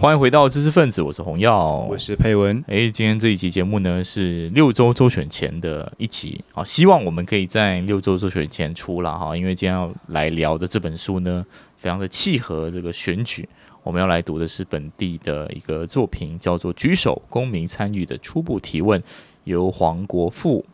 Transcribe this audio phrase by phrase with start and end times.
[0.00, 2.62] 欢迎回到知识分子，我是洪耀，我是佩文。
[2.68, 11.44] 哎，今天这一期节目呢是六周周选前的一集啊，希望我们可以在六周周选前出了哈，因为今天要来聊的这本书呢，
[11.76, 13.48] 非常的契合这个选举。
[13.82, 19.00] 我们要来读的是本地的一个作品，叫做《举手公民参与的初步提问》，
[19.42, 20.64] 由黄国富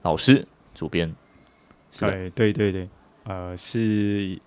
[0.00, 1.14] 老师主编。
[1.98, 2.88] 对对对对，
[3.24, 4.38] 呃，是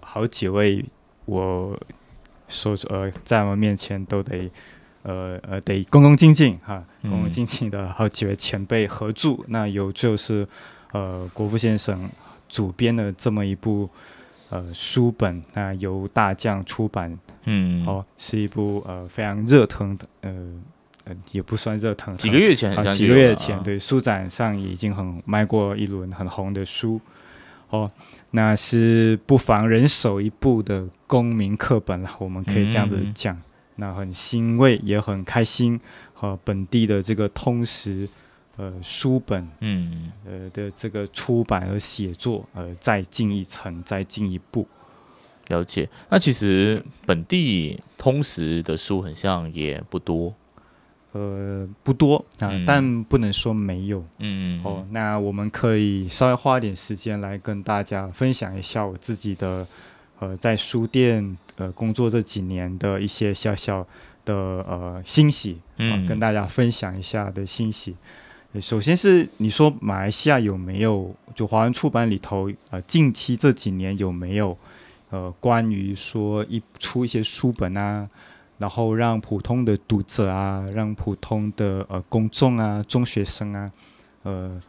[0.00, 0.84] 好几位
[1.24, 1.76] 我。
[2.50, 4.50] 说呃，在我们面前都得，
[5.04, 10.46] 呃呃，得恭恭敬敬哈，恭恭敬敬的好几位前辈合著，那有就是
[10.92, 12.10] 呃国富先生
[12.48, 13.88] 主编的这么一部
[14.50, 17.16] 呃书本，那由大将出版，
[17.46, 20.32] 嗯，哦，是一部呃非常热腾的，呃
[21.04, 27.00] 呃也不算热腾，几个月前，几个月前，对，书展上已经很卖过一轮很红的书，
[27.70, 27.90] 哦。
[28.32, 33.36] 那是不妨人手一部的公民课本了，我们可以这样子讲。
[33.76, 35.80] 那很欣慰，也很开心，
[36.12, 38.08] 和本地的这个通识
[38.56, 44.66] 呃书本，嗯呃的这个出版和写作，呃再进一层，再进一步。
[45.48, 45.88] 了解。
[46.10, 50.32] 那其实本地通识的书，很像也不多。
[51.12, 54.04] 呃，不多啊，但不能说没有。
[54.18, 59.66] 嗯哦，那我们可以稍微花一点时间来跟大家分享一下我自己的
[60.20, 63.84] 呃在书店呃工作这几年的一些小小
[64.24, 67.96] 的呃欣喜，嗯，跟大家分享一下的欣喜。
[68.60, 74.56] 首先是你说马来西亚有没有就华文出版里头呃近期这几年有没有
[75.10, 78.08] 呃关于说一出一些书本啊？
[78.60, 83.72] 然后让普通的读者啊，让普通的呃公众啊，中学生啊，
[84.22, 84.60] 呃，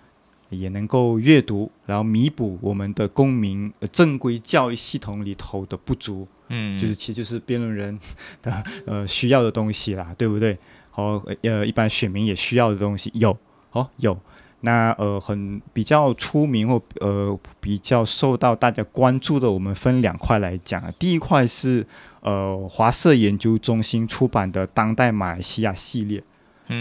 [0.50, 6.25] 也能够阅读，然后弥补我们的公民正规教育系统里头的不足。
[6.48, 8.00] 嗯，就是其实就是辩论人
[8.42, 10.58] 的呃需要的东西啦，对不对？
[10.89, 13.38] 好，呃，一般选民也需要的东西有，
[13.73, 14.17] 哦，有。
[14.61, 20.89] 那呃，很比较出名或呃比较受到大家关注的，我们分两块来讲啊。
[20.98, 21.86] 第一块是。
[22.21, 26.21] 呃，华社研究中心出版的《当代马来西亚》系列，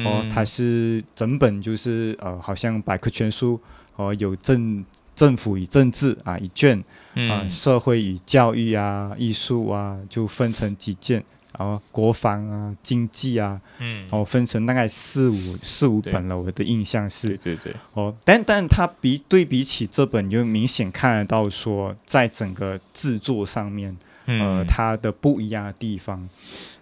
[0.05, 3.59] 哦，它是整本就是呃，好像百科全书，
[3.97, 4.85] 哦，有政
[5.15, 6.85] 政府与政治啊一卷，
[7.31, 11.25] 啊，社会与教育啊，艺术啊，就分成几件，
[11.59, 23.97] 然后国防啊，经济啊，嗯，哦，分成大概四五四五本了，我的印象是，对对对，哦，但但它比对比起这本，就明显看得到说，在整个制作上面。
[24.39, 26.29] 呃，它的不一样的地方。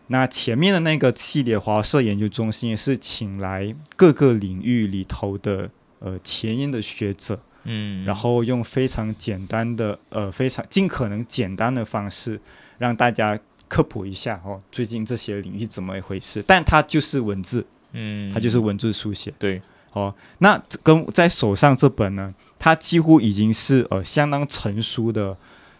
[0.08, 12.40] 那前面的那个系列华社研究中心是请来各个领域里头的呃前沿的学者，嗯，然后用非常简单的呃非常尽可能简单的方式
[12.78, 13.38] 让大家
[13.68, 16.42] 科普一下哦，最近这些领域怎么一回事？
[16.46, 19.60] 但它就是文字，嗯，它就是文字书写，对，
[19.92, 25.36] 哦，那跟在手上这本呢，它几乎已经是呃相当成熟的。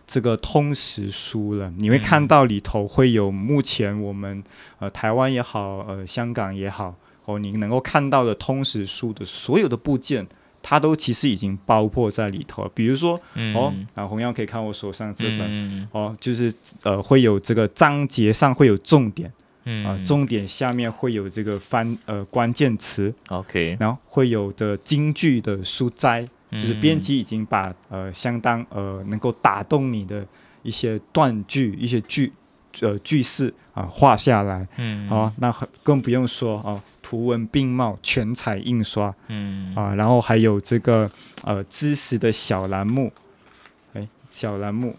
[0.09, 4.43] 这个通识书了，你会看到里头会有目前我们
[4.79, 6.95] 呃台湾也好，呃香港也好，
[7.27, 10.27] 哦，你能够看到的通识书的所有的部件，
[10.63, 12.67] 它都其实已经包括在里头。
[12.75, 13.21] 比如说，
[13.55, 16.51] 哦，啊，红耀可以看我手上这本，哦，就是
[16.85, 19.31] 呃会有这个章节上会有重点，
[19.85, 26.27] 啊，重点下面会有这个翻呃关键词，OK，然后会有的京剧的书摘。
[26.53, 30.27] 就是编辑已经把呃相当呃能够打动你的
[30.63, 32.33] 一些断句、一些句
[32.81, 39.75] 呃句式啊画下来，嗯，好，那更不用说啊图文并茂、全彩印刷，嗯。
[39.75, 41.11] 啊，然后还有这个
[41.45, 43.13] 呃知识的小栏目，
[43.95, 44.97] 哎，小栏目，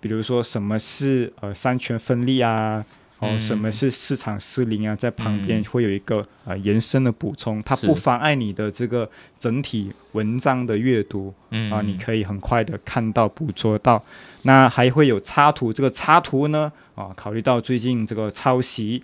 [0.00, 2.84] 比如说什么是呃三权分立啊。
[3.20, 4.94] 哦，什么是市场失灵啊？
[4.94, 11.34] 在旁边会有一个呃延伸的补充，它不妨碍你的这个整体文章的阅读
[11.72, 14.00] 啊，你可以很快的看到、捕捉到。
[14.42, 19.02] 那还会有插图，这个插图呢啊，考虑到最近这个抄袭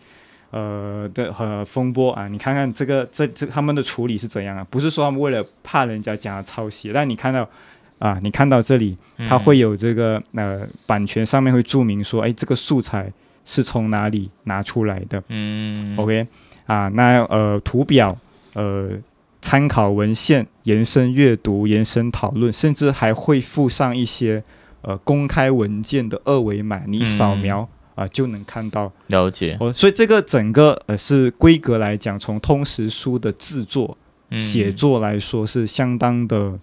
[0.52, 4.64] 呃的和风波啊，你看看这个这这他们的处理是怎样啊？
[4.70, 7.48] 不是说他们为了怕人家讲抄袭，但你看到
[7.98, 8.96] 啊，你看到这里，
[9.28, 13.12] 它会有这个呃版权上面会注明说，哎，这个素材。
[13.44, 15.22] 是从哪里拿出来的？
[15.28, 16.26] 嗯，OK，
[16.66, 18.16] 啊，那呃，图表、
[18.54, 18.90] 呃，
[19.40, 24.42] 参考文献、延伸阅读、延伸讨论，甚至还会附上一些
[24.80, 28.90] 呃公开文件的二维码，你扫描啊就能看到。
[29.08, 29.56] 了解。
[29.60, 33.96] 哦，所以这个整个呃是规格来讲，从通识书的制作、
[34.38, 36.58] 写作来说是相当的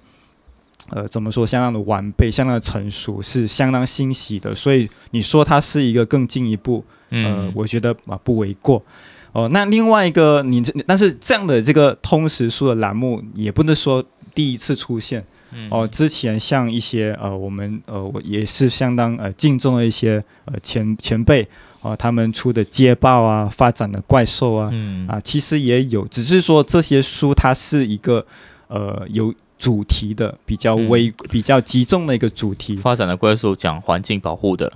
[0.94, 4.54] 呃，怎么说，相当的完备，相当的成熟，是相当欣喜的。
[4.54, 8.84] 所以你说它是一个更进一步，呃，我觉得啊不为过。
[9.32, 14.04] 哦，那另外一个，你这但是这样的这个通识书的栏目，也不能说
[14.36, 15.24] 第一次出现。
[15.70, 21.48] 哦，之前像一些呃，我们呃，我也是相当呃敬重的一些呃前前辈
[21.82, 24.70] 啊，他们出的街报啊，发展的怪兽啊，
[25.08, 28.26] 啊，其实也有，只是说这些书它是一个
[28.68, 29.34] 呃有。
[29.62, 34.74] 主题的比较微、比较集中的一个主题，发展的怪兽讲环境保护的，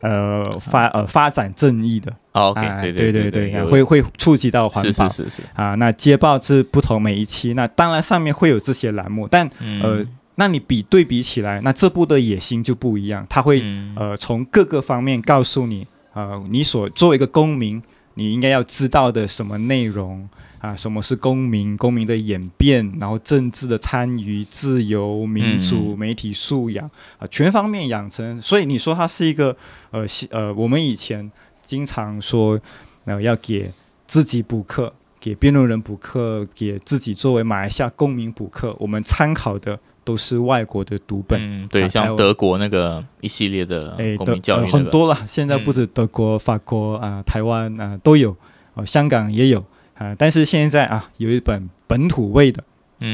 [0.00, 5.42] 呃发呃发展正义的，OK，对对对对，会会触及到环保，是是是。
[5.54, 5.76] 啊。
[5.76, 9.48] 那街报是不同每一期，那当然上面会有这些栏目，但
[9.80, 10.04] 呃，
[10.34, 13.62] 那你比对比起来，那这部的野心就不一样，它会
[13.94, 17.80] 呃从各个方面告诉你，呃，你所作为一个公民，
[18.14, 20.28] 你应该要知道的什么内容。
[20.64, 21.76] 啊，什么是公民？
[21.76, 28.40] 公民的演变，然后政治的参与、自由、民主、媒体素养啊，全方面养成。
[28.40, 29.54] 所以你说它是一个
[29.90, 31.30] 呃，呃，我们以前
[31.60, 32.58] 经常说，
[33.04, 33.70] 呃，要给
[34.06, 34.90] 自己补课，
[35.20, 38.74] 给辩论人补课，给自己作为马来西亚公民补课。
[38.78, 45.26] 我们参考的都是外国的读本，嗯，对，像德国那个一系列的公民教育，很多了。
[45.26, 48.34] 现在不止德国、法国啊，台湾啊都有，
[48.72, 49.62] 哦，香港也有。
[49.96, 52.62] 啊，但是现在啊，有一本本土味的，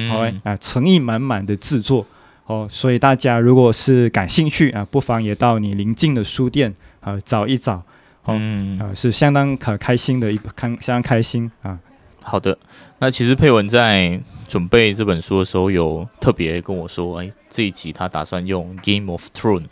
[0.08, 2.06] 好啊，诚意满满的制作
[2.46, 7.82] 哦，所以大家如果是感兴趣啊，不妨也到你邻近的书店啊找一找，
[8.24, 8.34] 哦，
[8.80, 11.78] 啊，是相当可开心的一看，相当开心啊。
[12.22, 12.56] 好的，
[12.98, 19.66] 那其实佩文在准备这本书的时候，有特别跟我说，哎，这一集他打算用《Game of Thrones》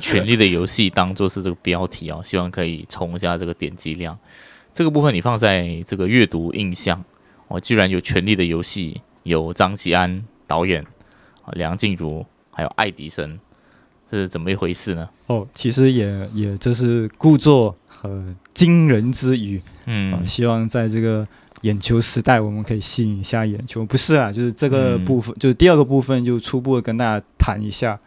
[0.00, 4.16] 权力的游戏当做是这个标题哦，希望可以冲一下这个点击量。
[4.78, 7.02] 这个部分你放在这个阅读印象
[7.48, 8.92] 哦，居然有《权力的游戏》，
[9.24, 10.86] 有张吉安导演，
[11.54, 13.40] 梁静茹，还有爱迪生，
[14.08, 15.08] 这是怎么一回事呢？
[15.26, 21.26] 哦，其实也也这是故作和惊人之语，嗯，希望在这个
[21.62, 23.84] 眼球时代，我们可以吸引一下眼球。
[23.84, 27.98] 不是啊，就是这个部分，就是第二个部分，就初步的跟大家谈一下，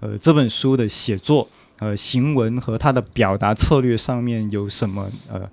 [0.00, 1.48] 呃，这本书的写作，
[1.78, 5.48] 呃，行文和它的表达策略上面有什么呃。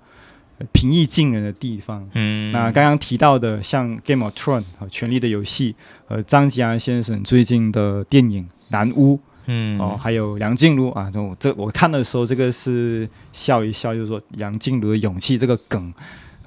[0.72, 5.72] 平易近人的地方，嗯，那刚刚提到的像《Game of Thrones》和，《权力的游戏》，
[6.08, 9.16] 呃，张吉安先生最近的电影《南屋》，
[9.46, 15.92] 嗯，哦，还有梁静茹啊，这这我看的时候，这个是笑一笑，就是说梁静茹的勇气这个梗，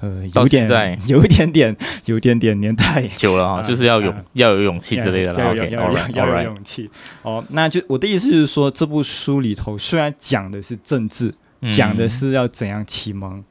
[0.00, 0.66] 呃，有点
[1.06, 3.06] 有一点点，有一点点年代。
[3.14, 6.90] 久了啊，就是要勇要有勇气之类的了，要要要有勇气。
[7.22, 11.32] 哦，那就我的意思就是说，这部书里头虽然讲的是政治，
[11.76, 13.44] 讲的是要怎样启蒙。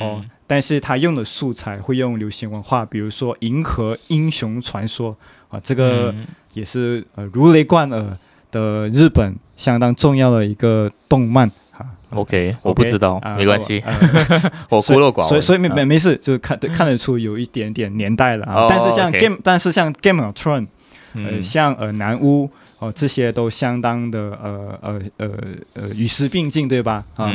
[0.00, 5.16] 哦，但是他用的素材会用流行文化，比如说《银河英雄传说》
[5.56, 6.14] 啊，这个
[6.52, 8.16] 也是呃如雷贯耳
[8.52, 11.86] 的日本相当重要的一个动漫啊。
[12.10, 13.82] OK，我不知道，没关系，
[14.70, 18.66] 我孤陋寡闻，所以所以没没没事，就看看得出有一点点年代了啊。
[18.68, 20.66] 但是像 Game，但是像 Game of Thrones，
[21.14, 22.48] 呃，像呃南屋
[22.78, 25.30] 哦，这些都相当的呃呃呃
[25.74, 27.04] 呃与时并进，对吧？
[27.16, 27.32] 啊，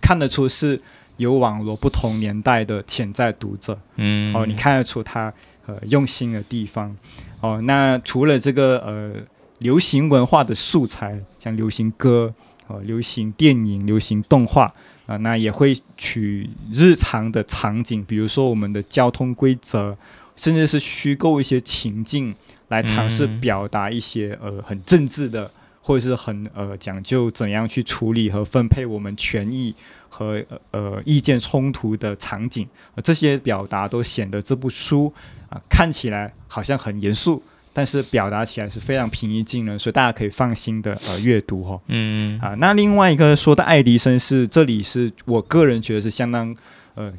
[0.00, 0.80] 看得出是。
[1.20, 5.30] 有网络不同年代的潜在读者，嗯，哦，你看得出他
[5.66, 6.96] 呃用心的地方，
[7.42, 9.12] 哦，那除了这个呃
[9.58, 12.32] 流行文化的素材，像流行歌、
[12.68, 14.72] 哦流行电影、流行动画
[15.04, 19.94] 啊，那也会取日常的场景，比如说我们的交通规则，
[20.36, 22.34] 甚至是虚构一些情境
[22.68, 25.50] 来尝试表达一些呃很政治的。
[25.82, 29.74] 或者是很呃讲究怎样去处理和分配我们权益
[30.08, 32.66] 和呃意见冲突的场景，
[33.02, 35.12] 这些表达都显得这部书
[35.48, 41.80] 啊看起来好像很严肃，但是表达起来是非常平易近人，所以大家可以放心的呃阅读哈。
[41.86, 46.54] 嗯啊，那另外一个说到爱迪生是这里是我个人觉得是相当
[46.94, 47.12] 呃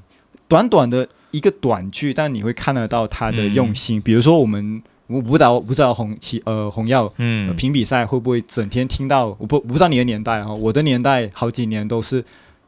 [0.48, 4.82] 短短的一个短句，但你会看得到他的用心，比如说我们。
[5.12, 9.28] 我不知道，不知道红旗呃红药嗯评比赛会不会整天听到？
[9.38, 12.24] 我不我不知道你的年代哈，我的年代好几年都是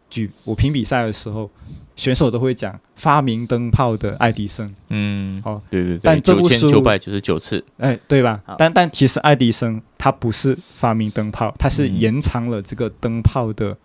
[0.09, 1.50] 举我评比赛的时候，
[1.95, 8.41] 选手都会讲发明灯泡的爱迪生嗯哦对对对，但这部书九百九十九次哎对吧？
[8.57, 13.75] 但但其实爱迪生他不是发明灯泡，他是延长了这个灯泡的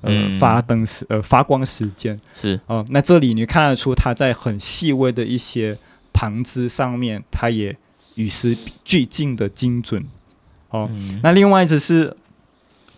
[0.00, 2.84] 呃发灯时呃发光时间是哦。
[2.90, 5.78] 那这里你看得出他在很细微的一些
[6.12, 7.76] 旁枝上面，他也。
[8.16, 10.04] 与时俱进的精准，
[10.70, 10.90] 哦，
[11.22, 12.14] 那另外就是，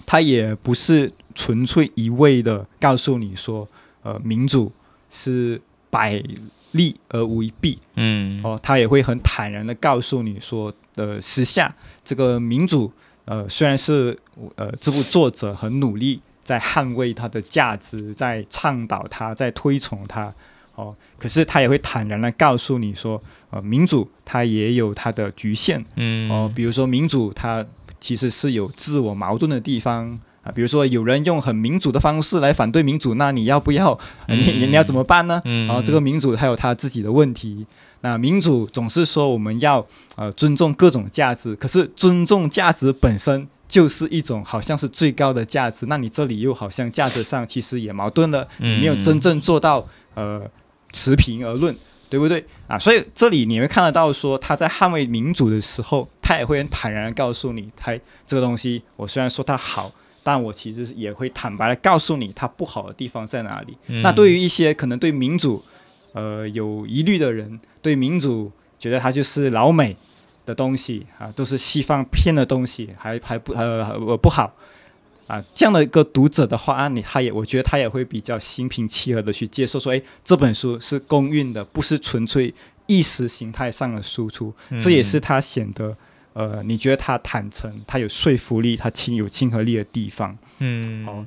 [0.07, 3.69] 他也不是纯粹一味的告诉你说，
[4.03, 4.73] 呃，民主
[5.11, 5.61] 是
[5.91, 6.23] 百
[6.73, 7.79] 利而无一弊。
[7.97, 12.93] 嗯，哦，他也会很坦然的告诉你说，呃，时下这个民主，
[13.25, 14.17] 呃，虽然是
[14.57, 20.33] 呃这部作者很努力在捍卫它的价值，在倡导它，在推崇它，
[20.79, 23.21] 哦，可是他也会坦然的告诉你说，
[23.51, 27.67] 呃，民主它也有它的局限，嗯，哦，比如说民主它
[27.99, 30.19] 其实是有自我矛盾的地方。
[30.45, 33.91] 啊，比如说有人用很民主的方式来反对民主，那你要不要？
[34.29, 35.43] 呃 你你你要怎么办呢？
[35.45, 37.67] 嗯然后这个民主还有他自己的问题。
[38.03, 50.49] 那民主总是说我们要呃尊重各种价值，可是尊重价值本身就是一种好像是最高的价值，那你这里又好像价值上其实也矛盾了，你没有真正做到呃
[50.93, 51.77] 持平而论。
[52.11, 52.79] 对不对啊？
[52.79, 57.93] 所以这里你会看得到，说他在捍卫民主的时候，他也会很坦然的告诉你，他
[58.27, 59.93] 这个东西，我虽然说它好，
[60.23, 63.77] 但我其实也会坦白的告诉你，它不好的地方在哪里。
[63.89, 65.63] 嗯那对于一些可能对民主
[66.13, 69.95] 呃有疑虑的人，对民主觉得它就是老美
[70.47, 74.55] 的东西啊，都是西方骗的东西，还还不呃呃不好
[75.29, 82.53] 啊，这样的一个读者的话，啊，你他也我觉得他也会比较心平气和的去接受说，诶，这本书是公允的，不是纯粹
[82.87, 85.97] 意识形态上的输出，这也是他显得。
[86.35, 90.39] 呃，你觉得他坦诚，他有说服力，他亲有亲和力的地方。
[90.59, 91.25] 嗯，好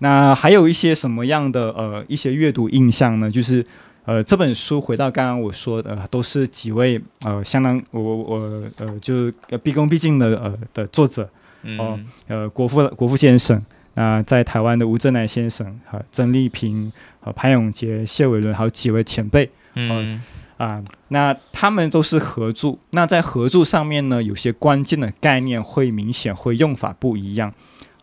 [0.00, 3.30] 那还有一些什么样的呃一些阅读印象呢？
[3.30, 3.64] 就是
[4.04, 8.36] 呃这本书回到刚刚我说的，呃都是几位呃相当我我
[8.78, 11.28] 呃就是呃毕恭毕敬的呃的作者
[11.62, 13.62] 嗯哦呃国父国父先生。
[13.94, 20.22] 那在台湾的吴正南先生、和、曾丽萍、和潘永杰、谢伟伦，还有几位前辈嗯
[20.56, 22.76] 啊，那他们都是合著。
[22.90, 27.52] 那在合著上面呢，有些关键的概念会明显会用法不一样。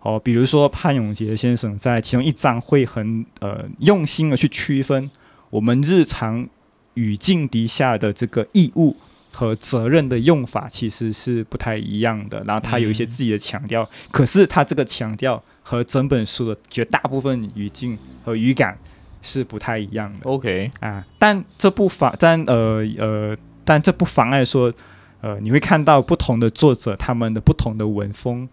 [0.02, 5.10] 哦，比如说潘永杰先生在其中一章会很呃用心的去区分
[5.50, 6.48] 我们日常
[6.96, 8.96] 语境底下的这个义务
[9.36, 12.42] 和责任的用法其实是不太一样的。
[12.46, 18.78] 然后他有一些自己的强调，可是他这个强调和整本书的绝大部分语境和语感
[19.22, 20.20] 是不太一样的。
[20.24, 24.74] ，OK，啊，但这不妨，但呃呃，但这不妨碍说，
[25.20, 28.48] 呃，你会看到不同的作者他们的不同的文风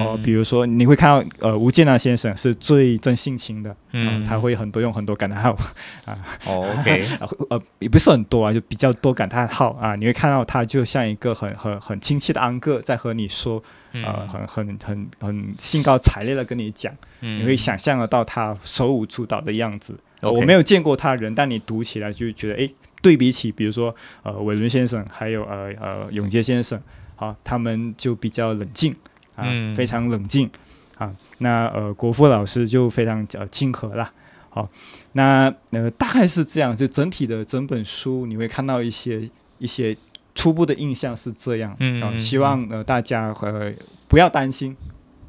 [0.00, 5.56] 哦、比如说你会看到呃吴建南先生是最真性情的，嗯嗯，他会很多用很多感叹号，
[6.46, 17.40] 哦， OK，呃呃也不是很多啊，就比较多感叹号啊，你会看到他就像一个很很很亲切的安哥在和你说，呃，嗯很很很很兴高采烈的跟你讲，嗯。
[17.40, 19.98] 你会想象得到他手舞足蹈的样子。
[20.20, 26.78] 我没有见过他人，但你读起来就觉得，诶，对比起比如说呃伟伦先生，还有呃呃永杰先生，
[27.14, 28.94] 好、他们就比较冷静
[29.38, 30.50] 啊，嗯非常冷静
[30.96, 31.14] 啊。
[31.38, 34.12] 那呃国富老师就非常呃亲和啦。
[34.50, 34.68] 好，
[35.12, 39.28] 那呃大概是这样，就整体的整本书你会看到一些
[39.58, 39.96] 一些
[40.34, 43.72] 初步的印象是这样，嗯希望呃大家呃
[44.08, 44.76] 不要担心。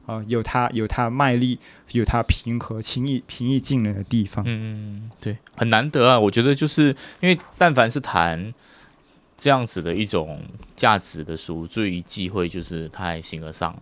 [0.06, 1.60] 啊，有他有他卖力，
[1.92, 4.44] 有他平和、轻易平易近人的地方。
[4.48, 6.20] 嗯，对，很难得啊！
[6.20, 6.88] 我觉得就是
[7.20, 8.52] 因为但凡是谈
[9.38, 10.42] 这样子的一种
[10.76, 13.80] 价值的书，最忌讳就是太形而上，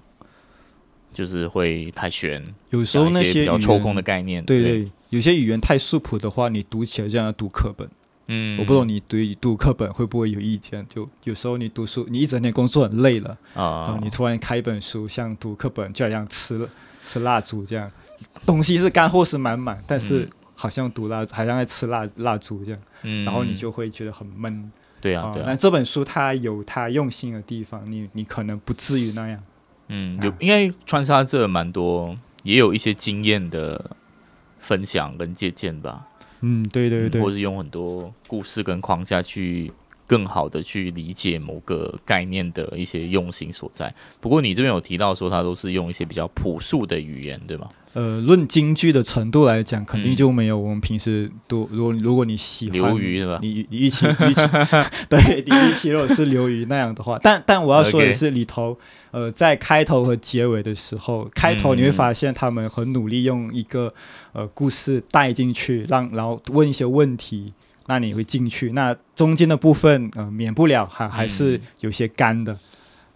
[1.17, 4.45] 就是会太玄，有时候那些语比较抽空的概念。
[4.45, 7.89] 对对，有些语言太素朴的话，你读起来就像读课本。
[8.27, 10.85] 嗯，我不懂你对读课本会不会有意见？
[10.87, 16.69] 就有时候你读书，你一整天工作很累了啊、啊，你突然开一本书，像读课本，就好像吃了
[17.01, 17.91] 吃蜡烛这样，
[18.45, 24.71] 东西是干货是满满，但是嗯好像读蜡，好像在吃蜡蜡烛这样，嗯，然后你就会觉得很闷
[25.01, 29.41] 对啊，对啊那，这本书它有它用心的地方，你你可能不至于那样。
[29.89, 33.91] 嗯，有啊应该穿插这蛮多，也有一些经验的
[34.59, 36.07] 分享跟借鉴吧。
[36.41, 39.71] 嗯，对对对嗯或，是用很多故事跟框架去
[40.07, 43.93] 更好的去理解某个概念的一些用心所在。
[44.19, 47.67] 不过你这边有提到说，它都是用一些比较朴素的语言，对吗？
[47.93, 51.67] 呃，论京剧的程度来讲，肯定嗯就没有我们平时多。
[51.71, 53.39] 如果如果你喜欢流鱼对吧？
[53.41, 54.41] 你你一起一起，
[55.09, 58.77] 对你一起如果是流鱼那样的话，但但我要说的是，里头
[59.09, 63.91] 呃在开头和结尾的时候，开头你会嗯发现他们很努力用一个
[64.33, 67.51] 呃故事带进去，让然后问一些问题，
[67.87, 68.71] 那你会进去。
[68.71, 72.57] 那中间的部分呃免不了还还是嗯有些干的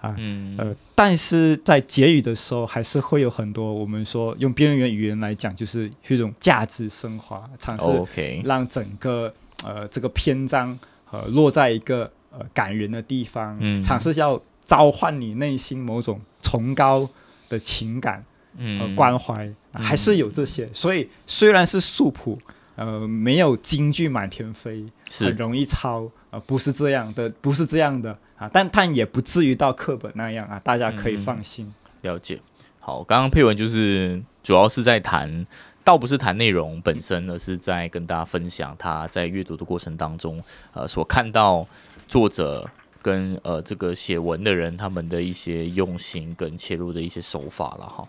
[0.01, 9.31] 啊，嗯，呃，但是在结语的时候，还是会有很多我们说用边缘语言来讲，就是一种价值升华，尝试让整个
[9.63, 10.77] 呃这个篇章
[11.11, 13.79] 呃落在一个呃感人的地方，嗯。
[13.79, 17.07] 尝试要召唤你内心某种崇高
[17.47, 18.25] 的情感
[18.55, 19.83] 和嗯，关怀，嗯。
[19.83, 20.67] 还是有这些。
[20.73, 22.35] 所以虽然是素朴
[22.75, 31.73] 呃，没有金句满天飞，很容易抄，呃，不是这样的，不是这样的啊，但但也不至于到课本那样啊，大家可以嗯放心。
[32.01, 32.39] 了解。
[32.79, 35.45] 好，刚刚配文就是主要是在谈，
[35.83, 41.67] 倒不是谈内容本身，而是在跟大家分享他在阅读的过程当中，呃，所看到
[42.07, 42.67] 作者
[43.01, 48.07] 跟呃这个写文的人他们的一些用心跟切入的一些手法了哈。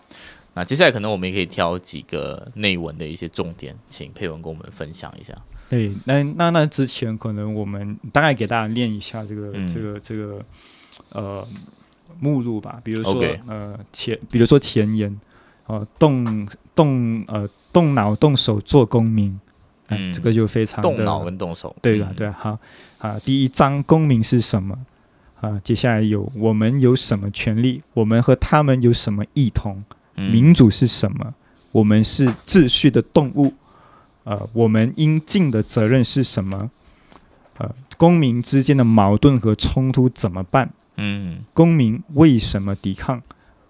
[0.55, 5.33] 那接下来可能我们也可以挑几个内文的一些重点，请佩文跟我们分享一下。
[5.69, 10.45] 对，那那那之前可能我们大概给大家念一下这个、嗯这个这个
[11.09, 11.47] 呃
[12.19, 15.19] 目录吧，比如说呃前，比如说前言，
[15.65, 19.39] 呃动动呃动脑动手做公民，
[19.87, 22.07] 哎嗯这个就非常的动脑跟动手，对吧？
[22.11, 22.59] 嗯对啊，好
[22.99, 24.77] 啊，第一章公民是什么？
[25.41, 27.81] 啊，接下来有我们有什么权利？
[27.93, 29.83] 我们和他们有什么异同？
[30.15, 31.33] 嗯民主是什么？
[31.71, 33.53] 我们是秩序的动物。
[34.23, 36.71] 呃，我们应尽的责任是什么？
[37.57, 40.71] 呃，公民之间的矛盾和冲突怎么办？
[40.97, 43.21] 嗯公民为什么抵抗？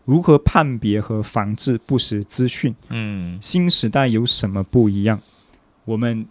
[0.06, 2.76] 如何判别和防治不实资讯？
[2.90, 5.22] 嗯新时代有什么不一样？
[5.86, 6.26] 我们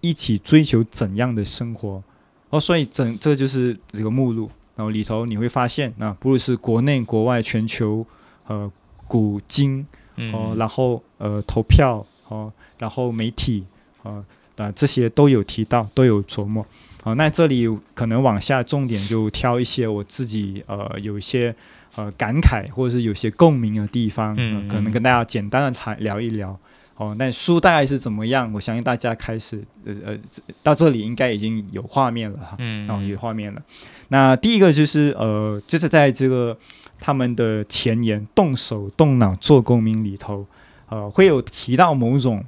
[0.00, 2.02] 一起追求怎样的生活？
[2.50, 8.06] 哦，所以整这就是这个目录，然后里头你会发现啊，不论是国内、国外、全球，
[8.46, 8.70] 呃，
[9.06, 9.86] 古今
[10.16, 13.64] 嗯哦，然后呃投票哦，然后媒体
[14.02, 14.24] 啊
[14.56, 16.66] 啊这些都有提到，都有琢磨。
[17.02, 21.54] 好、那这里可能往下重点就挑一些我自己呃有一些
[21.94, 26.58] 呃感慨或者是有些共鸣的地方，嗯呃可能跟大家简单的谈聊一聊。
[26.96, 28.50] 哦，那书大概是怎么样？
[28.52, 30.18] 我相信大家开始呃呃
[30.62, 32.56] 到这里应该已经有画面了哈。
[32.58, 33.62] 嗯哦，有画面了。
[34.08, 36.56] 那第一个就是呃，就是在这个
[36.98, 40.46] 他们的前言“动手动脑做公民”里头，
[40.88, 42.42] 呃，会有提到某种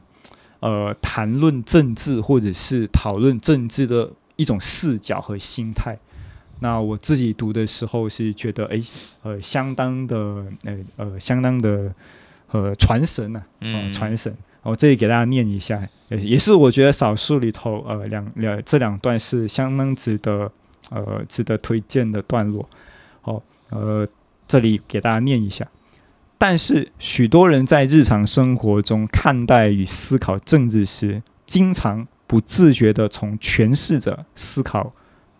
[0.60, 5.98] 呃谈论政治或者是讨论政治的一种视角和心态。
[6.60, 8.82] 那我自己读的时候是觉得，哎，
[9.22, 10.16] 呃，相当的，
[10.64, 11.92] 呃呃，相当的，
[12.50, 14.34] 呃，传神呐、啊，嗯哦，传神。
[14.62, 20.50] 我这里给大家念一下，也也是我觉得少数里头，呃，两两这两段是相当值得，
[20.90, 22.68] 呃，值得推荐的段落。
[23.22, 24.06] 好、呃，
[24.46, 25.66] 这里给大家念一下。
[26.36, 34.92] 但是许多人在日常生活中看待与思考政治时，经常不自觉地从诠释者思考，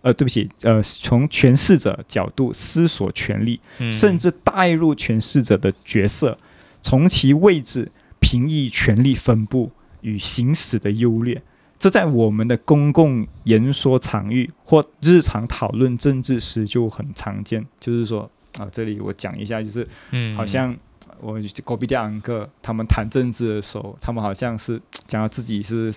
[0.02, 6.36] 呃，对不起，呃，从诠释者角度思索权利，嗯甚至带入诠释者的角色，
[6.82, 11.42] 从其位置评议权力分布与行使的优劣。
[11.78, 17.64] 这在我们的公共言说场域或日常讨论政治时就很常见。
[17.78, 20.76] 就是说啊，这里我讲一下，就是嗯好像
[21.20, 25.94] 我隔壁两个他们谈政治的时候，他们好像是讲到自己是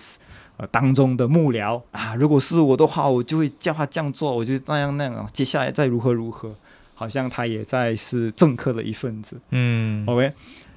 [0.56, 6.54] 呃当中的幕僚啊，如果是我的话，我就会叫他这样做，我就那样那样，接下来再如何如何，
[6.94, 9.40] 好像他也在是政客的一份子。
[9.50, 10.32] 嗯 OK，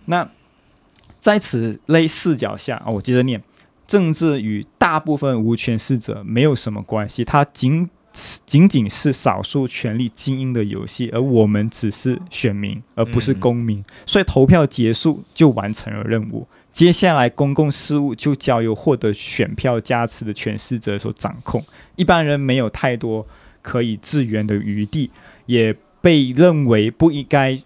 [0.05, 0.29] 那
[1.19, 3.41] 在此类视角下啊，我接着念，
[3.87, 7.89] 政治与大部分无权势者没有什么关系，它仅
[8.45, 16.47] 仅仅是少数权力精英的游戏，而我们只是选民，而不是嗯公民，所以投票结束就完成了任务。
[16.71, 21.63] 接下来，公共事务就交由获得选票加持的权势者所掌控。
[21.95, 23.25] 一般人没有太多
[23.61, 25.09] 可以自圆的余地，
[25.45, 27.57] 也被认为不应该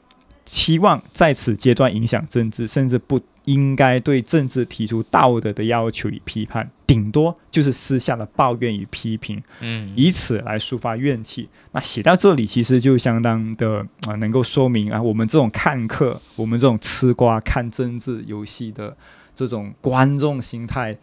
[0.50, 11.48] 期望在此阶段影响政治，甚至不应该对政治提出道德的要求与批判，顶多就是私下的抱怨与批评，嗯以此来抒发怨气。
[11.74, 18.98] 那写到这里，其实就相当的啊、能够说明啊，我们这种看客，我们这种吃瓜看政治游戏的
[19.36, 20.98] 这种观众心态。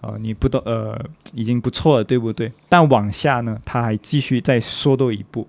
[0.00, 0.98] 呃，你不懂呃
[1.34, 2.50] 已经不错了，对不对？
[2.68, 5.46] 但往下呢，他还继续再说多一步，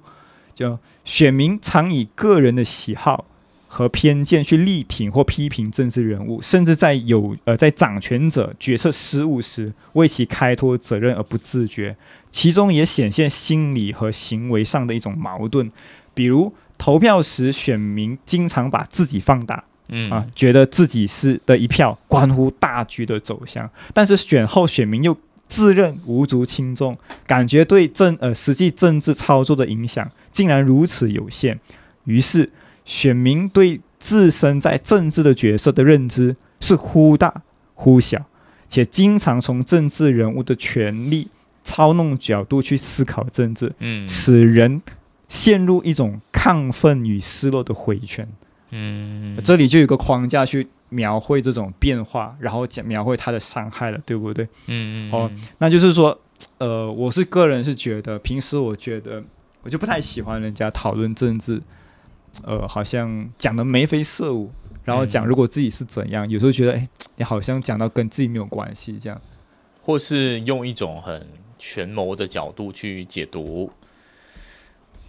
[0.53, 3.25] 就选民常以个人的喜好
[3.67, 11.95] 和偏见去力挺或批评政治人物，甚至在有呃在掌权者决策失误时为其开脱责任而不自觉，
[12.32, 15.71] 其中也显现心理和行为上的一种矛盾，
[16.13, 20.10] 比如投票时选民经常把自己放大，嗯。
[20.10, 31.60] 啊，觉得自己是的一票关乎大局的走向，但是选后选民又自认无足轻重，感觉对政呃实际政治操作的影响竟然如此有限，
[32.06, 32.49] 于是
[32.88, 37.43] 选民对自身在政治的角色的认知是忽大
[37.76, 38.26] 忽小，
[38.69, 41.28] 且经常从政治人物的权力
[41.65, 44.82] 操弄角度去思考政治，嗯使人
[45.28, 48.26] 陷入一种亢奋与失落的回圈。
[48.71, 54.45] 嗯这里就有个框架去描绘这种变化，然后讲描绘它的伤害了，对不对？
[54.67, 56.17] 嗯嗯，哦，那就是说，
[56.60, 59.21] 呃，我是个人是觉得，平时我觉得
[59.63, 61.62] 我就不太喜欢人家讨论政治，
[62.43, 64.52] 呃，好像讲的眉飞色舞，
[64.84, 69.21] 然后讲如果自己是怎样，有时候觉得，哎，你好像讲到跟自己没有关系这样，
[69.84, 73.71] 或是用一种很权谋的角度去解读。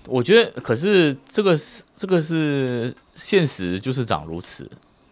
[0.07, 4.71] 我觉得，可是这个是这个是现实，就是长如此。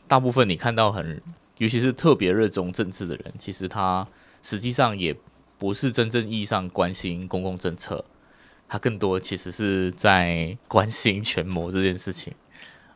[0.08, 1.20] 大部分你看到很，
[1.58, 4.06] 尤其是特别热衷政治的人，其实他
[4.42, 5.14] 实际上也
[5.58, 8.02] 不是真正意义上关心公共政策，
[8.68, 12.32] 他更多其实是在关心权谋这件事情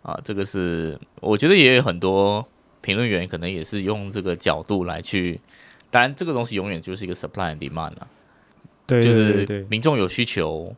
[0.02, 0.18] 啊。
[0.24, 2.46] 这个是我觉得也有很多
[2.80, 5.40] 评论员可能也是用这个角度来去，
[5.90, 8.08] 当然这个东西永远就是一个 supply and demand 啊，
[8.86, 10.74] 对，就是民众有需求。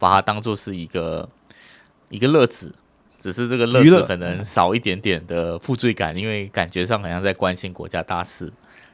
[0.00, 1.28] 把它当做是一个
[2.08, 2.74] 一个乐子，
[3.18, 8.50] 只是这个乐子可能少一点点的负罪感，因为感觉上好像在关心国家大事，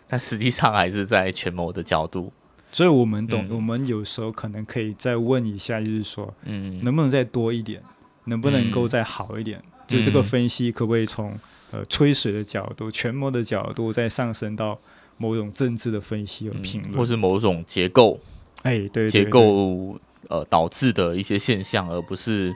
[0.08, 2.32] 但实际上还是在权谋的角度。
[2.76, 7.82] 所以我们懂，我们有时候可能可以再问一下，就是说，嗯，能不能再多一点，
[8.24, 9.62] 能不能够再好一点？
[9.86, 11.32] 就这个分析可不可以从
[11.70, 14.78] 呃吹水的角度、权谋的角度，再上升到
[15.16, 18.20] 某种政治的分析和评论，或是某种结构？
[18.62, 19.98] 哎，对，结构。
[20.28, 22.52] 呃，导致的一些现象，而不是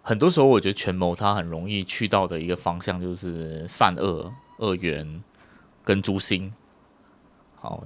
[0.00, 5.22] 很多时候，我觉得权谋它很容易去到的一个方向，就是善恶、恶缘
[5.84, 6.50] 跟诛心。
[7.60, 7.84] 好，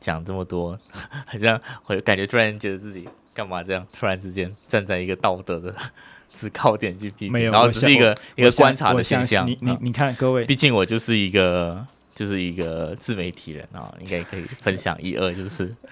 [0.00, 0.78] 讲这么多，
[1.26, 3.86] 好像会感觉突然觉得自己干嘛这样？
[3.92, 5.74] 突然之间站在一个道德的
[6.32, 9.46] 制高点去批评，然后只是一个一个观察的现象。
[9.46, 11.84] 你你你看，各位，毕竟我就是一个
[12.14, 15.74] 就是一个自媒体人啊，应该可以分享一二，就是。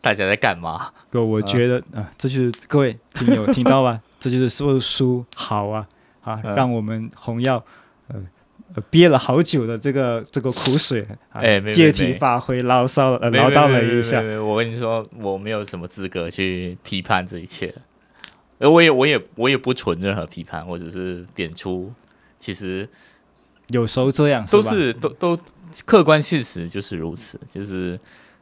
[0.00, 0.92] 大家在干嘛？
[1.08, 3.98] 哥，我觉得啊，这就是各位听友听到吧？
[4.18, 5.88] 这就是说书好啊
[6.22, 7.64] 啊，让我们红药
[8.08, 8.22] 呃
[8.90, 14.20] 憋了好久的这个这个苦水，哎，借题发挥，唠骚呃唠叨了一下。
[14.42, 17.74] 我跟你说，我没有什么资格去批判这一切，
[18.58, 21.92] 而我也我也我也不存任何批判，我只是点出，
[22.38, 22.88] 其实
[23.68, 25.38] 有时候这样都是都都
[25.84, 27.98] 客观现实就是如此，就是。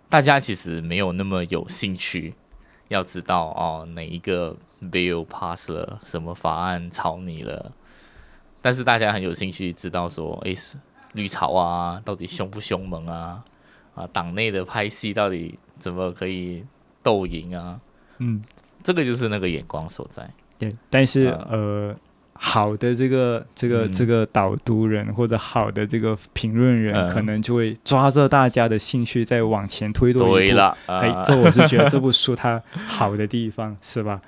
[0.08, 2.34] 大家其实没有那么有兴趣，
[2.88, 4.54] 要知道哦，哪一个
[4.90, 7.72] bill pass 了，什么法案草拟了。
[8.62, 10.54] 但是大家很有兴趣知道说，哎，
[11.12, 13.44] 绿潮啊，到底凶不凶猛啊？
[13.94, 16.64] 啊，党内的拍戏到底怎么可以
[17.02, 17.78] 斗赢啊？
[18.16, 18.42] 嗯，
[18.82, 20.30] 这个就是那个眼光所在。
[20.58, 21.94] 对，但是呃。
[22.44, 30.58] 好的，这个这个这个导读人或者好的这个评论人，可能就会抓着大家的兴趣再往前推多一步。
[30.86, 34.20] 哎，这我是觉得这部书它好的地方，是吧？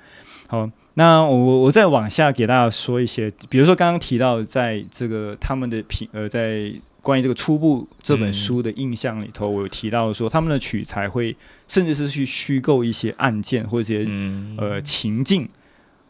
[0.47, 11.35] 好，那我我再往下给大家说一些，比如说刚刚提到，在这个他们的评呃，在关于这个初步这本书的印象里头，我有提到说他们的取材会
[11.67, 14.05] 甚至是去虚构一些案件或者些
[14.57, 15.47] 呃情境。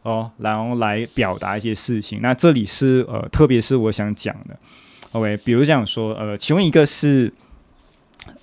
[0.04, 2.20] 哦，然后来表达一些事情。
[2.22, 4.56] 那这里是呃，特别是我想讲的
[5.14, 7.34] ，OK，比如讲说，呃，其中一个是，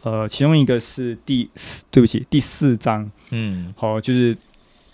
[0.02, 4.36] 呃，其中一个是第四，对不起，第四章，嗯，好，就是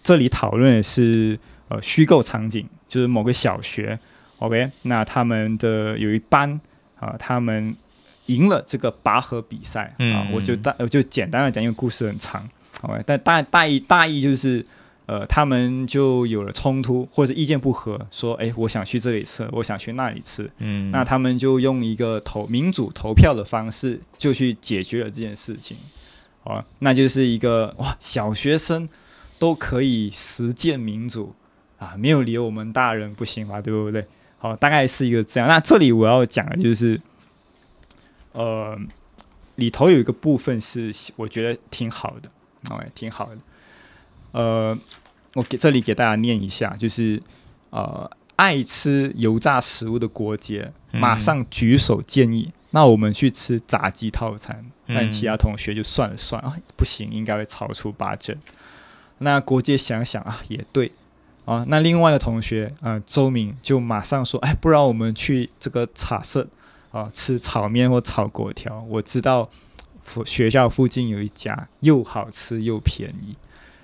[0.09, 3.99] 这里讨论的是呃虚构场景，就是某个小学
[4.38, 6.59] ，OK，那他们的有一班
[6.99, 7.77] 啊，他们
[8.25, 12.49] 赢了这个拔河比赛啊，我就大我就简单的讲，因为故事很长
[12.81, 14.64] ，OK，但大大意大意就是。
[15.11, 25.79] 呃，他们就有了冲突或者意见不合，说，哎，我想去这里吃，我想去那里吃，嗯，那他们就用一个投民主投票的方式，就去解决了这件事情，
[26.44, 28.87] 哦，那就是一个哇，小学生
[29.38, 31.35] 都可以实践民主
[31.79, 34.05] 啊，没有理由我们大人不行嘛，对不对？
[34.38, 35.48] 好，大概是一个这样。
[35.48, 37.01] 那这里我要讲的就是，
[38.33, 38.79] 呃，
[39.57, 42.31] 里头有一个部分是我觉得挺好的
[42.70, 43.38] ，OK，挺好的。
[44.33, 44.79] 呃，
[45.35, 47.22] 我给这里给大家念一下，就是
[47.70, 54.64] 呃，爱吃油炸食物的国杰马上举手建议，那我们去吃炸鸡套餐。
[54.90, 58.35] 但其他同学就算了算啊，不行，应该会超出八折。
[59.18, 60.92] 那国杰想想啊，也对
[61.44, 61.64] 啊。
[61.68, 66.46] 那另外一个同学啊，周敏就马上说，哎，不然我们去这个茶社
[66.92, 68.85] 啊，吃炒面或炒粿条。
[68.88, 69.50] 我知道
[70.24, 73.35] 学校附近有一家又好吃又便宜。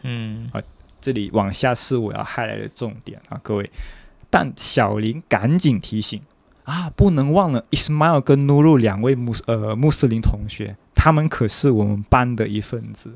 [0.03, 0.63] 嗯啊，
[1.01, 3.69] 这里往下是我要 highlight 的重点啊，各位。
[4.31, 6.21] 但小林赶紧提醒
[6.65, 13.15] 啊，不能忘了 Ismail 跟 Nuru 两位穆呃穆斯林同学，他们可是我们班的一份子。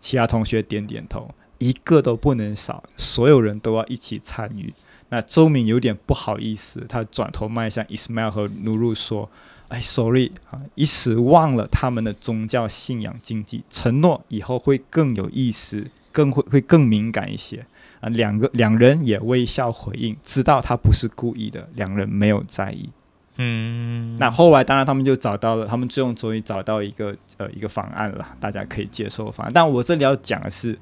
[0.00, 4.74] 其他同学点点头，一个都不能少，所有人都要一起参与。
[5.10, 9.30] 那周敏有点不好意思，他转头迈向 Ismail 和 Nuru 说
[9.68, 17.64] ：“哎，sorry 啊，一时忘了他们的宗教信仰禁忌，承诺以后会更有意思，更会会更敏感一些
[18.00, 18.08] 啊。
[18.08, 22.88] 两个两人也微笑回应，知道他不是故意的，两人没有在意。
[23.36, 29.52] 嗯，那后来当然他们就找到了，他们最终终于找到一个呃一个方案了，大家可以接受的方案。
[29.54, 30.78] 但我这里要讲的是，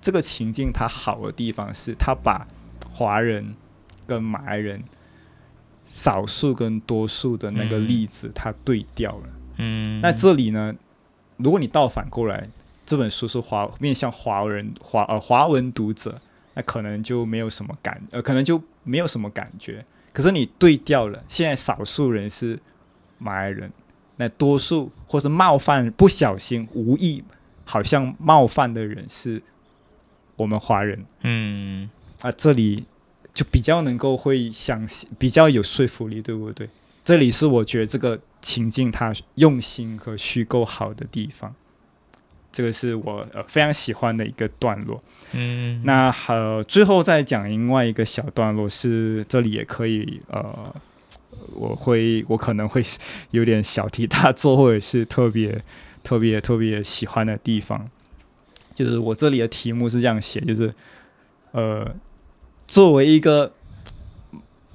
[0.00, 2.46] 这个情境它好的地方是，它把
[2.90, 3.54] 华人
[4.06, 4.82] 跟马来人
[5.86, 9.28] 少数跟多数的那个嗯例子，它对调了。
[9.56, 10.74] 嗯，那这里呢，
[11.36, 12.48] 如果你倒反过来，
[12.86, 16.20] 这本书是华面向华人华呃华文读者，
[16.54, 19.84] 那可能就没有什么感呃，可能就没有什么感觉。
[20.12, 22.58] 可是你对调了，现在少数人是
[23.18, 23.70] 马来人，
[24.16, 27.22] 那多数或是冒犯不小心无意
[27.64, 29.42] 好像冒犯的人是
[30.38, 31.04] 我们华人。
[31.20, 31.90] 嗯。
[32.22, 32.84] 啊，这里
[33.34, 36.68] 就比较能够会相信，比较有说服力，对不对？
[37.04, 41.54] 这里是我觉得这个情境它用心和虚构好的地方，
[42.50, 45.00] 这个是我呃非常喜欢的一个段落。
[45.32, 50.74] 嗯，那呃，最后再讲另外一个小段落是这里也可以呃，
[51.54, 52.84] 我会我可能会
[53.30, 55.62] 有点小题大做，或者是特别
[56.02, 57.88] 特别特别喜欢的地方，
[58.78, 60.72] 就是我这里的题目是这样写，就是
[61.50, 61.94] 呃，
[62.66, 63.52] 作为一个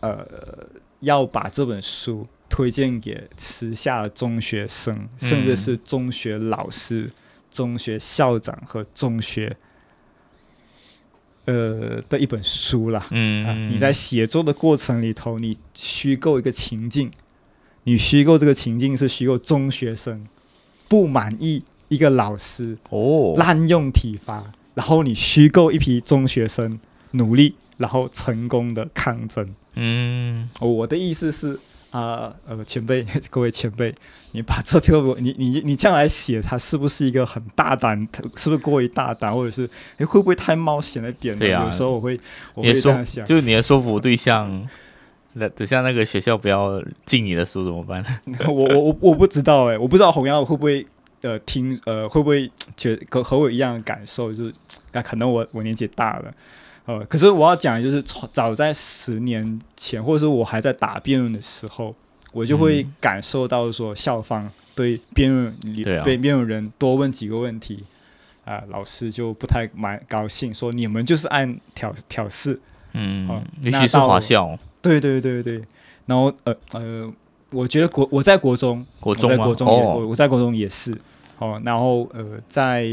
[0.02, 0.28] 呃
[1.00, 7.10] 要把这本书推荐给时下的中学生，甚至是中学老师、
[7.50, 9.56] 中学校长和中学。
[11.46, 13.06] 呃的一本书啦。
[13.70, 17.12] 你在写作的过程里头，你虚构一个情境，
[17.84, 20.26] 你虚构这个情境是虚构中学生
[20.88, 21.64] 不满意
[21.94, 26.80] 一个老师哦，滥用体罚，然后你虚构一批中学生
[27.12, 29.48] 努力，然后成功的抗争。
[29.76, 33.94] 嗯哦我的意思是啊，呃，前辈， 各位前辈，
[34.32, 38.00] 你把这篇文，你 你你这样来写，它是不是一个很大胆？
[38.36, 41.40] 是不是过于大胆，或者是诶会不会太冒险了点呢？
[41.40, 42.20] 对啊有时候我会
[42.56, 43.24] 我会这样想。
[43.26, 44.68] 就是你的说服对象，
[45.34, 48.04] 那等下那个学校不要进你的书怎么办？
[48.48, 50.86] 我我我我不知道哎、我不知道洪耀会不会
[51.24, 54.54] 呃听呃会不会觉和和我一样的感受，就是
[54.92, 56.34] 那可能我我年纪大了。
[56.86, 61.96] 呃，可是我要讲的就是，从早在十年前，或者是我还在打辩论的时候，
[62.34, 67.86] 我就会嗯感受到说，校方对辩论里对辩论人多问几个问题，
[68.44, 72.60] 啊、老师就不太蛮高兴，说你们就是按挑挑事，
[72.92, 75.64] 嗯好，尤其是华校、对对对对，
[76.06, 77.14] 然后呃呃，
[77.52, 79.30] 我觉得国我在国中，国中？
[79.30, 80.94] 我在国中也、我在国中也是
[81.44, 82.88] 哦，然后呃，在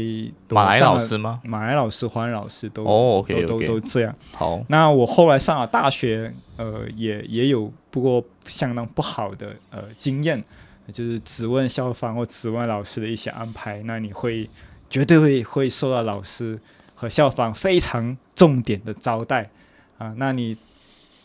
[0.49, 1.39] 马来老师吗？
[1.45, 4.13] 马来老师、华人老师都、哦，OK 都都都这样。
[4.33, 10.43] 好，那我后来上了大学，呃，也也有不过相当不好的呃经验，
[10.91, 14.49] 就是质问校方或质问老师的一些安排，那你会
[14.89, 16.59] 绝对会会受到老师
[16.93, 19.49] 和校方非常重点的招待
[19.97, 20.13] 啊。
[20.17, 20.57] 那你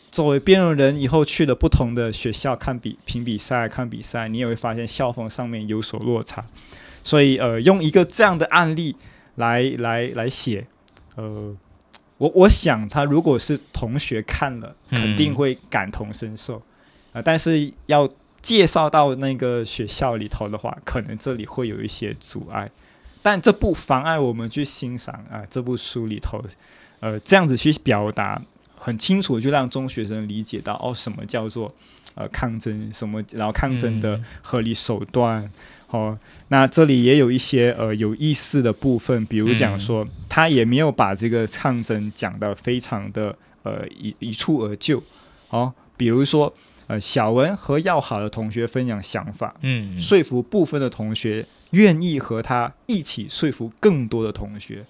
[0.09, 6.45] 作为辩论人，以后去了不同的学校看比评比赛、看比赛，你也会发现校风上面有所落差。
[7.07, 8.93] 所以呃，用一个这样的案例
[9.35, 10.67] 来来来写，
[11.15, 11.55] 呃，
[12.17, 16.61] 我我想他如果是同学看了，嗯肯定会感同身受
[17.13, 18.09] 啊、但是要
[18.41, 22.69] 介绍到那个学校里头的话，可能这里会有一些阻碍，
[23.21, 26.43] 但这不妨碍我们去欣赏啊、这部书里头，
[26.99, 28.41] 呃，这样子去表达，
[28.77, 31.73] 很清楚，就让中学生理解到哦，什么叫做
[32.15, 35.49] 呃抗争，什么然后抗争的嗯合理手段。
[35.89, 36.17] 哦，
[36.49, 45.01] 那这里也有一些呃有意思的部分，比如讲说，他也没有把这个抗争讲得非常的呃一一蹴而就。
[45.49, 46.53] 哦，比如说
[46.87, 54.85] 呃小文和要好的同学分享想法，嗯，说服部分的同学愿意和他一起说服更多的同学，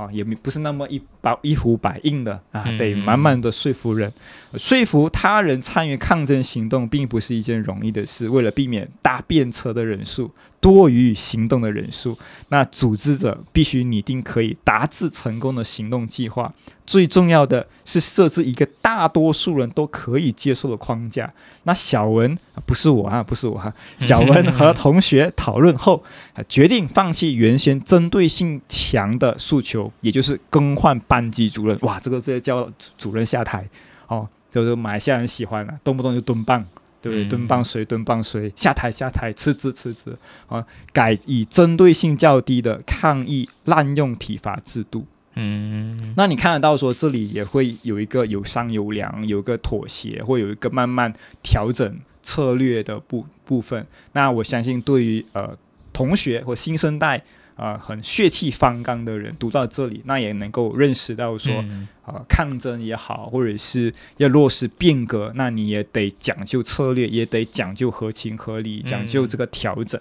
[0.00, 4.12] 啊，也不是那么一包一呼百应的啊，嗯得慢慢的说服人，
[4.56, 8.28] 说服他人参与抗争行动，并不是一件容易的事。
[8.28, 12.16] 为了避免搭便车的人数多于行动的人数，
[12.48, 16.52] 那组织者必须拟定可以达至成功的行动计划。
[16.86, 21.32] 最重要的是设置一个大多数人都可以接受的框架。
[21.62, 26.02] 那小文不是我啊，不是我哈、 小文和同学讨论后，
[26.34, 31.78] 啊决定放弃原先针对性强的诉求，也就是更换班级主任。
[31.82, 33.66] 哇，这个直接叫主主任下台
[34.08, 36.66] 哦，就是马来西亚人喜欢啊，动不动就蹲棒。
[37.00, 37.24] 对不对？
[37.24, 40.16] 嗯蹲棒谁蹲棒谁，下台下台，辞职辞职
[40.48, 40.64] 啊！
[40.92, 45.06] 改以针对性较低的抗议滥用体罚制度。
[45.34, 53.86] 嗯，那你看得到说，这里也会有一个有商有量，有一个妥协，会有一个慢慢调整策略的部部分。
[54.12, 55.56] 那我相信对于呃
[55.92, 57.22] 同学或新生代
[57.60, 61.52] 啊、很血气方刚的人读到这里，那也能够认识到说。
[61.68, 70.00] 嗯啊，抗争也好，或者是要落实变革，那你也得讲究策略，也得讲究合情合理，讲究这个调整。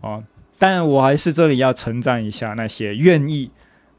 [0.00, 0.24] 哦，
[0.56, 3.50] 但我还是这里要称赞一下那些愿意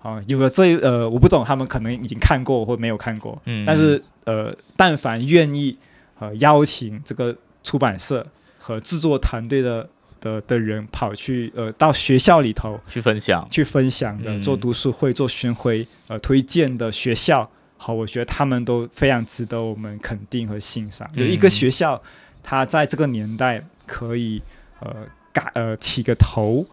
[0.01, 5.77] 啊，有了这呃，我不懂他们可能已经看过或没有看过，嗯但是呃，但凡愿意
[6.17, 8.25] 呃邀请这个出版社
[8.57, 9.87] 和制作团队的
[10.27, 14.41] 的的人跑去呃到学校里头去分享，去分享的，嗯。
[14.41, 21.09] 做读书会、做巡回呃推荐的学校，好，我觉得他们都非常值得我们肯定和欣赏。
[21.13, 22.01] 有一个嗯学校，
[22.43, 24.41] 它在这个年代可以
[24.81, 24.93] 呃
[25.31, 26.65] 改呃起个头，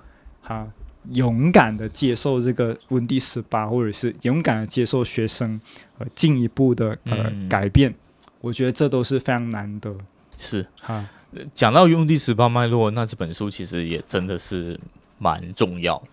[0.43, 0.67] 哈、
[1.13, 5.61] 勇敢的接受这个温蒂十八，或者是勇敢的接受学生
[5.99, 7.49] 呃进一步的呃、嗯。
[7.49, 7.95] 改变，
[8.41, 9.95] 我觉得这都是非常难得。
[10.41, 10.67] 是。
[10.81, 11.07] 哈。
[11.55, 14.79] 讲到用第十八脉络，那这本书其实也真的是
[15.19, 16.09] 蛮重要的，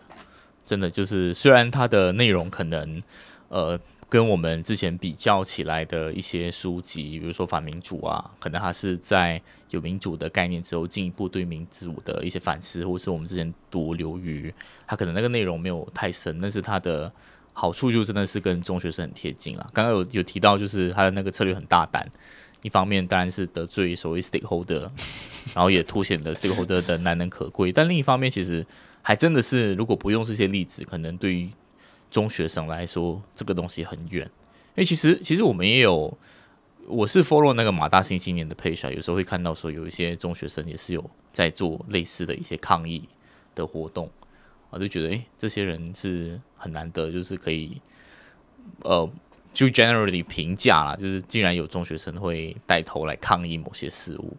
[0.66, 3.02] 真的就是虽然它的内容可能
[3.50, 3.80] 呃
[4.10, 14.54] 跟我们之前比较起来的一些书籍，比如说反民主啊，可能它是在有民主的概念之后，进一步对民主的一些反思，或是我们之前读刘瑜，
[14.86, 17.12] 它可能那个内容没有太深，但是它的
[17.54, 19.70] 好处就真的是跟中学生很贴近啊。
[19.74, 22.06] 刚刚有有提到，就是它的那个策略很大胆。
[22.64, 24.82] 一方面当然是得罪所谓 stakeholder，
[25.56, 27.72] 然后也凸显了 stakeholder 的难能可贵。
[27.72, 28.66] 但另一方面，其实
[29.02, 31.50] 还真的是，如果不用这些例子，可能对于
[32.12, 34.24] 中学生来说，这个东西很远。
[34.76, 36.16] 因为其实其实我们也有，
[36.88, 43.04] 我是 follow 那个马大新青年的 page，、啊、有时候会看到说有一些中学生也是有在做类似的一些抗议
[43.56, 44.10] 的活动，
[44.70, 47.82] 我就觉得诶，这些人是很难得，就是可以
[48.84, 49.10] 呃。
[49.54, 54.38] 就 generally 评价啦，就是竟然有中学生会带头来抗议某些事物，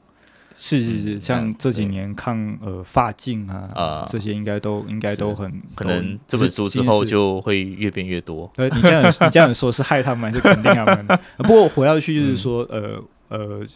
[0.54, 8.50] 是是是，嗯像这几年抗呃发禁啊，呃这些应该都应该都很可能这本书之后就会越变越多。
[8.56, 11.06] 呃，你这样你这样说是害他们还是肯定他们？
[11.08, 13.66] 呃 不过回到去就是说，呃呃，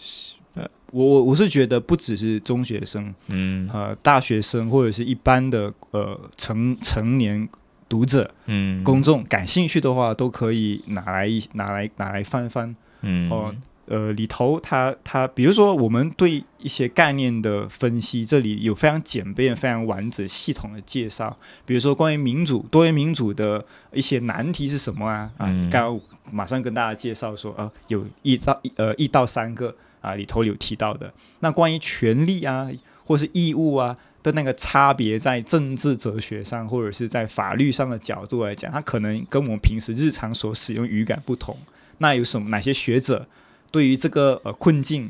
[0.93, 7.47] 我我我是觉得不只是中学生，嗯呃，大学生或者是一般的呃成成年
[7.89, 12.75] 读者、嗯，公众感兴趣的话，都可以拿来一拿来拿来翻翻。
[13.03, 13.55] 嗯哦
[13.89, 21.37] 呃，里头它它，比如说我们对一些概念的分析，这里有非常简便、非常完整、系统的介绍。
[21.65, 25.31] 比如说关于民主、多元民主的一些难题是什么啊？
[25.39, 26.01] 啊，嗯刚刚
[26.33, 31.15] 马上跟大家介绍说，呃，有一到一呃一到三个啊，里头有提到的。
[31.39, 32.69] 那关于权利啊，
[33.05, 33.97] 或是义务啊
[34.27, 41.57] 的那个差别，在政治哲学上或者是在法律上的角度来讲，它可能跟我们平时日常所使用语感不同。
[41.99, 43.25] 那有什么哪些学者
[43.71, 45.09] 对于这个呃困境，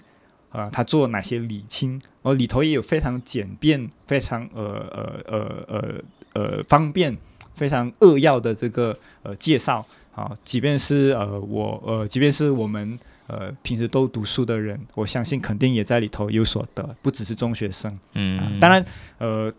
[0.50, 1.98] 呃，他做哪些理清？
[2.22, 5.94] 而里头也有非常简便、非常呃呃呃呃
[6.34, 7.16] 呃方便、
[7.54, 9.86] 非常扼要的这个呃介绍。
[10.14, 17.90] 啊，即便是呃我呃，即便是我们呃平时都读书的人，我相信肯定也在里头有所得，不只是中学生。
[17.92, 18.84] 啊嗯，当然，
[19.18, 19.52] 呃，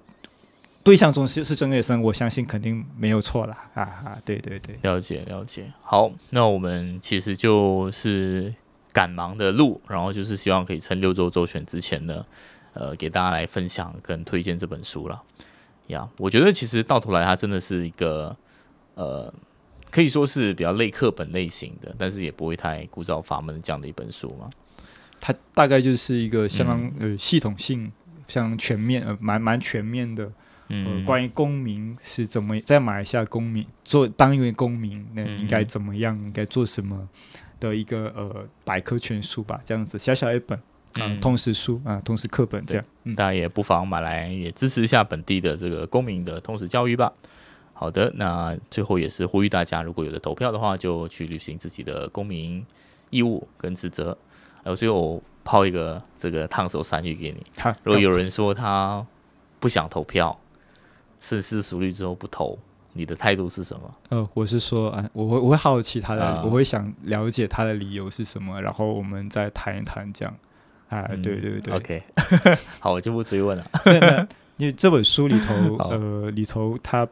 [0.83, 3.57] 对象中是是中学生，我相信肯定没有错啦。
[3.73, 5.71] 啊啊，对对对，了解了解。
[5.81, 8.53] 好，那我们其实就是
[8.93, 12.25] 赶忙的录，然后就是希望可以趁六周周选之前呢，
[12.73, 15.21] 呃，给大家来分享跟推荐这本书了。
[15.87, 18.35] 呀，我觉得其实到头来它真的是一个
[18.95, 19.33] 呃，
[19.89, 24.49] 可以说是比较类课本类型的，但是也不会太枯燥乏闷的这样的一本书嘛。
[25.19, 27.91] 它大概就是一个相当、嗯呃系统性、
[28.27, 30.31] 相当全面呃蛮蛮全面的呃
[30.69, 37.07] 嗯，关于公民是怎么在马来西亚公民做当一位公民那嗯应该怎么样，应该做什么
[37.59, 40.57] 的一个呃百科全书吧，这样子小小一本
[40.95, 42.85] 啊、嗯通识书啊、通识课本这样。
[43.05, 47.11] 嗯，大家也不妨买来也支持一下本地的这个公民的通识教育吧。
[47.79, 52.65] 好的，那最后也是呼吁大家，如果有的投票的话，就去履行自己的公民
[53.11, 54.17] 义务跟职责。
[54.63, 59.05] 还有最后抛一个这个烫手山芋给你， 好，如果有人说他
[59.59, 60.37] 不想投票，
[61.21, 62.57] 深思熟虑之后不投，
[62.93, 63.93] 你的态度是什么？
[64.09, 70.35] 呃，我是说啊，我会我会好奇他的，啊我会想了解他的理由是什么，然后我们再谈一谈这样。
[70.89, 72.03] 啊，嗯对对对 OK，
[72.81, 74.27] 好，我就不追问了。
[74.57, 77.07] 因为这本书里头，呃，里头它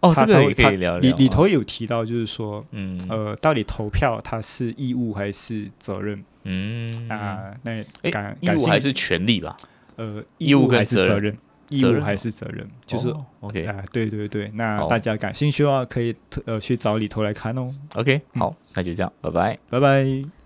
[0.00, 1.00] 哦，他这个也可以聊聊。
[1.00, 7.54] 里里头有提到，就是说，嗯呃，到底投票它是义务还是责任嗯啊？
[7.62, 9.54] 那感义务还是权利吧？
[9.96, 11.36] 呃义务还是责任？
[11.68, 12.66] 义务还是责任？
[12.86, 17.72] 就是哦 OK 啊，对对对，那大家感兴趣的话，可以特呃去找里头来看哦。
[17.94, 19.58] OK，嗯好，那就这样，拜拜。
[19.68, 20.39] 拜拜。